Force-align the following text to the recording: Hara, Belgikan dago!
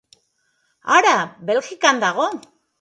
Hara, 0.95 1.13
Belgikan 1.53 2.01
dago! 2.09 2.29